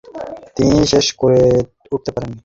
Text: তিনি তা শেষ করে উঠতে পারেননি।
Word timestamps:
তিনি 0.55 0.75
তা 0.79 0.85
শেষ 0.93 1.07
করে 1.21 1.41
উঠতে 1.93 2.09
পারেননি। 2.15 2.39